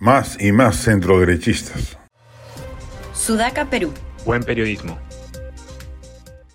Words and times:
Más 0.00 0.40
y 0.40 0.52
más 0.52 0.76
centroderechistas. 0.76 1.98
Sudaca, 3.12 3.68
Perú. 3.68 3.92
Buen 4.24 4.44
periodismo. 4.44 4.96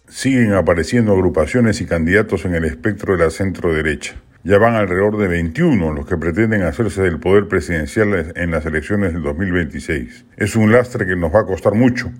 Siguen 0.07 0.53
apareciendo 0.53 1.11
agrupaciones 1.11 1.81
y 1.81 1.85
candidatos 1.85 2.45
en 2.45 2.55
el 2.55 2.63
espectro 2.63 3.17
de 3.17 3.25
la 3.25 3.31
centroderecha. 3.31 4.15
Ya 4.45 4.57
van 4.59 4.75
alrededor 4.75 5.17
de 5.17 5.27
21 5.27 5.91
los 5.91 6.05
que 6.05 6.15
pretenden 6.15 6.61
hacerse 6.63 7.01
del 7.01 7.19
poder 7.19 7.49
presidencial 7.49 8.31
en 8.35 8.51
las 8.51 8.65
elecciones 8.65 9.11
del 9.11 9.23
2026. 9.23 10.25
Es 10.37 10.55
un 10.55 10.71
lastre 10.71 11.05
que 11.05 11.17
nos 11.17 11.33
va 11.33 11.41
a 11.41 11.45
costar 11.45 11.73
mucho, 11.73 12.11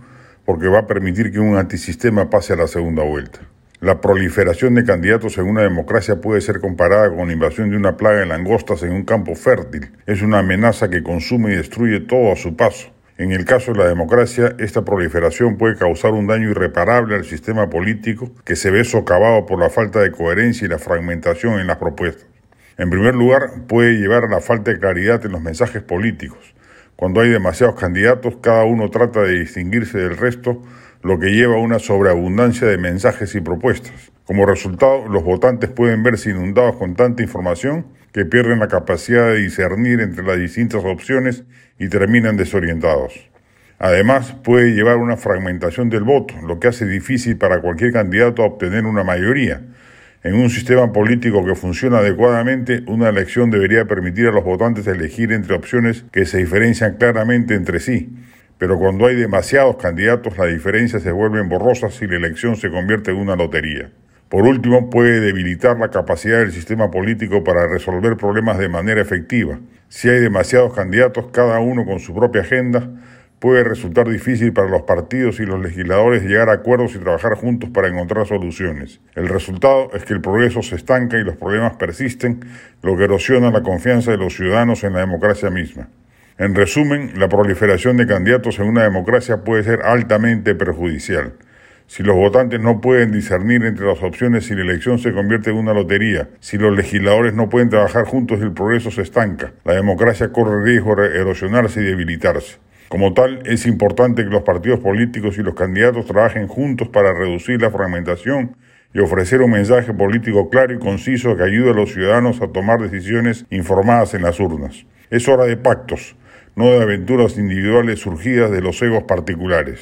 porque 0.46 0.68
va 0.68 0.80
a 0.80 0.88
permitir 0.88 1.32
que 1.32 1.40
un 1.40 1.56
antisistema 1.56 2.30
pase 2.30 2.54
a 2.54 2.58
la 2.58 2.68
segunda 2.68 3.04
vuelta. 3.04 3.40
La 3.84 4.00
proliferación 4.00 4.76
de 4.76 4.86
candidatos 4.86 5.38
en 5.38 5.44
una 5.44 5.62
democracia 5.62 6.22
puede 6.22 6.40
ser 6.40 6.62
comparada 6.62 7.14
con 7.14 7.28
la 7.28 7.34
invasión 7.34 7.70
de 7.70 7.76
una 7.76 7.98
plaga 7.98 8.20
de 8.20 8.26
langostas 8.26 8.82
en 8.84 8.94
un 8.94 9.04
campo 9.04 9.36
fértil. 9.36 9.92
Es 10.06 10.22
una 10.22 10.40
amenaza 10.40 10.90
que 10.90 11.04
consume 11.04 11.52
y 11.52 11.58
destruye 11.58 12.00
todo 12.00 12.32
a 12.32 12.38
su 12.38 12.56
paso. 12.56 12.94
En 13.18 13.34
el 13.34 13.44
caso 13.44 13.74
de 13.74 13.80
la 13.80 13.88
democracia, 13.90 14.56
esta 14.58 14.86
proliferación 14.86 15.58
puede 15.58 15.76
causar 15.76 16.14
un 16.14 16.28
daño 16.28 16.50
irreparable 16.52 17.16
al 17.16 17.26
sistema 17.26 17.70
político 17.70 18.32
que 18.46 18.56
se 18.56 18.72
ve 18.72 18.86
socavado 18.86 19.46
por 19.46 19.60
la 19.60 19.70
falta 19.70 20.00
de 20.00 20.12
coherencia 20.12 20.66
y 20.66 20.70
la 20.70 20.80
fragmentación 20.80 21.60
en 21.60 21.68
las 21.68 21.76
propuestas. 21.76 22.28
En 22.78 22.90
primer 22.90 23.16
lugar, 23.16 23.50
puede 23.68 23.98
llevar 23.98 24.24
a 24.24 24.30
la 24.30 24.40
falta 24.40 24.72
de 24.72 24.80
claridad 24.80 25.26
en 25.26 25.34
los 25.34 25.42
mensajes 25.42 25.84
políticos. 25.84 26.56
Cuando 26.96 27.20
hay 27.20 27.32
demasiados 27.32 27.76
candidatos, 27.76 28.38
cada 28.42 28.64
uno 28.64 28.90
trata 28.90 29.24
de 29.24 29.40
distinguirse 29.40 29.98
del 29.98 30.16
resto 30.16 30.62
lo 31.04 31.20
que 31.20 31.32
lleva 31.32 31.56
a 31.56 31.60
una 31.60 31.80
sobreabundancia 31.80 32.66
de 32.66 32.78
mensajes 32.78 33.36
y 33.36 33.42
propuestas. 33.42 34.12
Como 34.26 34.46
resultado, 34.46 35.06
los 35.10 35.24
votantes 35.24 35.70
pueden 35.70 36.02
verse 36.02 36.30
inundados 36.30 36.78
con 36.78 36.96
tanta 36.96 37.22
información 37.22 37.88
que 38.14 38.24
pierden 38.24 38.60
la 38.60 38.70
capacidad 38.70 39.28
de 39.28 39.40
discernir 39.40 40.00
entre 40.00 40.24
las 40.24 40.40
distintas 40.40 40.82
opciones 40.86 41.44
y 41.78 41.90
terminan 41.90 42.38
desorientados. 42.38 43.30
Además, 43.80 44.34
puede 44.44 44.72
llevar 44.72 44.94
a 44.94 45.02
una 45.02 45.18
fragmentación 45.18 45.90
del 45.90 46.04
voto, 46.04 46.36
lo 46.48 46.58
que 46.60 46.70
hace 46.70 46.86
difícil 46.86 47.38
para 47.38 47.60
cualquier 47.60 47.92
candidato 47.92 48.44
obtener 48.44 48.86
una 48.86 49.04
mayoría. 49.04 49.62
En 50.24 50.36
un 50.36 50.50
sistema 50.50 50.94
político 50.94 51.44
que 51.46 51.56
funciona 51.56 51.98
adecuadamente, 51.98 52.82
una 52.88 53.10
elección 53.10 53.50
debería 53.50 53.84
permitir 53.84 54.28
a 54.28 54.32
los 54.32 54.46
votantes 54.46 54.88
elegir 54.88 55.34
entre 55.34 55.54
opciones 55.54 56.06
que 56.14 56.26
se 56.26 56.38
diferencian 56.38 56.96
claramente 56.96 57.56
entre 57.56 57.82
sí 57.82 58.10
pero 58.64 58.80
cuando 58.80 59.08
hay 59.08 59.18
demasiados 59.18 59.76
candidatos 59.76 60.38
las 60.38 60.48
diferencias 60.48 61.04
se 61.04 61.12
vuelven 61.12 61.50
borrosas 61.50 62.02
y 62.02 62.08
la 62.08 62.16
elección 62.16 62.56
se 62.56 62.70
convierte 62.70 63.12
en 63.12 63.18
una 63.18 63.36
lotería. 63.36 63.92
Por 64.30 64.44
último, 64.44 64.90
puede 64.90 65.20
debilitar 65.20 65.78
la 65.78 65.90
capacidad 65.90 66.40
del 66.40 66.54
sistema 66.54 66.90
político 66.90 67.44
para 67.44 67.68
resolver 67.68 68.16
problemas 68.16 68.58
de 68.60 68.70
manera 68.70 69.02
efectiva. 69.02 69.60
Si 69.90 70.08
hay 70.08 70.22
demasiados 70.22 70.74
candidatos, 70.74 71.26
cada 71.34 71.60
uno 71.60 71.84
con 71.84 72.00
su 72.00 72.16
propia 72.16 72.40
agenda, 72.40 72.90
puede 73.40 73.66
resultar 73.66 74.08
difícil 74.08 74.54
para 74.54 74.70
los 74.70 74.84
partidos 74.84 75.42
y 75.42 75.46
los 75.46 75.62
legisladores 75.62 76.24
llegar 76.24 76.48
a 76.48 76.54
acuerdos 76.54 76.96
y 76.96 77.00
trabajar 77.00 77.34
juntos 77.34 77.70
para 77.70 77.90
encontrar 77.90 78.26
soluciones. 78.28 79.02
El 79.16 79.28
resultado 79.28 79.90
es 79.94 80.06
que 80.06 80.14
el 80.14 80.22
progreso 80.22 80.62
se 80.62 80.78
estanca 80.78 81.18
y 81.18 81.26
los 81.26 81.36
problemas 81.36 81.76
persisten, 81.76 82.40
lo 82.82 82.96
que 82.96 83.04
erosiona 83.04 83.52
la 83.52 83.62
confianza 83.62 84.12
de 84.12 84.18
los 84.20 84.34
ciudadanos 84.34 84.86
en 84.86 84.94
la 84.94 85.00
democracia 85.00 85.50
misma. 85.50 85.90
En 86.40 86.56
resumen, 86.56 87.12
la 87.20 87.30
proliferación 87.30 87.96
de 87.98 88.08
candidatos 88.08 88.58
en 88.58 88.66
una 88.66 88.82
democracia 88.82 89.44
puede 89.44 89.64
ser 89.64 89.84
altamente 89.84 90.56
perjudicial. 90.56 91.34
Si 91.86 92.02
los 92.02 92.16
votantes 92.16 92.60
no 92.60 92.82
pueden 92.82 93.12
discernir 93.12 93.64
entre 93.66 93.86
las 93.86 94.02
opciones 94.02 94.50
y 94.50 94.56
la 94.56 94.64
elección 94.64 94.98
se 94.98 95.14
convierte 95.14 95.52
en 95.52 95.58
una 95.58 95.76
lotería, 95.76 96.30
si 96.40 96.58
los 96.58 96.76
legisladores 96.76 97.36
no 97.36 97.50
pueden 97.50 97.70
trabajar 97.70 98.06
juntos 98.06 98.42
el 98.42 98.52
progreso 98.52 98.90
se 98.90 99.04
estanca, 99.04 99.54
la 99.64 99.74
democracia 99.74 100.32
corre 100.32 100.64
riesgo 100.64 100.96
de 100.96 101.20
erosionarse 101.20 101.82
y 101.82 101.84
debilitarse. 101.84 102.58
Como 102.90 103.14
tal, 103.14 103.44
es 103.46 103.68
importante 103.68 104.24
que 104.24 104.32
los 104.32 104.42
partidos 104.42 104.80
políticos 104.80 105.38
y 105.38 105.44
los 105.44 105.54
candidatos 105.54 106.08
trabajen 106.08 106.48
juntos 106.48 106.88
para 106.88 107.14
reducir 107.14 107.62
la 107.62 107.70
fragmentación 107.70 108.56
y 108.92 109.00
ofrecer 109.00 109.44
un 109.44 109.52
mensaje 109.52 109.94
político 109.94 110.50
claro 110.50 110.74
y 110.74 110.80
conciso 110.80 111.38
que 111.38 111.44
ayude 111.44 111.72
a 111.72 111.74
los 111.76 111.94
ciudadanos 111.94 112.42
a 112.42 112.48
tomar 112.48 112.80
decisiones 112.80 113.46
informadas 113.52 114.16
en 114.16 114.24
las 114.24 114.40
urnas. 114.40 114.86
Es 115.12 115.28
hora 115.28 115.46
de 115.46 115.58
pactos, 115.58 116.16
no 116.56 116.66
de 116.66 116.82
aventuras 116.82 117.38
individuales 117.38 118.00
surgidas 118.00 118.52
de 118.52 118.62
los 118.62 118.82
egos 118.82 119.04
particulares. 119.04 119.80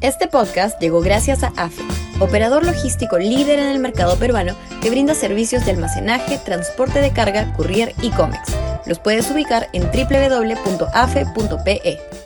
Este 0.00 0.28
podcast 0.28 0.80
llegó 0.80 1.02
gracias 1.02 1.42
a 1.42 1.52
AFE, 1.56 1.82
operador 2.20 2.64
logístico 2.64 3.18
líder 3.18 3.58
en 3.58 3.68
el 3.68 3.80
mercado 3.80 4.16
peruano 4.16 4.56
que 4.80 4.88
brinda 4.88 5.14
servicios 5.14 5.66
de 5.66 5.72
almacenaje, 5.72 6.38
transporte 6.38 7.00
de 7.00 7.12
carga, 7.12 7.52
courier 7.54 7.92
y 8.00 8.10
cómics. 8.10 8.56
Los 8.86 8.98
puedes 8.98 9.30
ubicar 9.30 9.68
en 9.74 9.82
www.afe.pe. 9.82 11.30